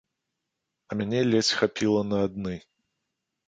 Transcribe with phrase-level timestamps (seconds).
[0.89, 2.55] А мяне ледзь хапіла на адны.